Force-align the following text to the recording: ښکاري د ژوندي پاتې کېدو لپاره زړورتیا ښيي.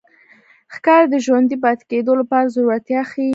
ښکاري 0.73 1.05
د 1.11 1.15
ژوندي 1.25 1.57
پاتې 1.63 1.83
کېدو 1.91 2.11
لپاره 2.21 2.51
زړورتیا 2.55 3.01
ښيي. 3.11 3.29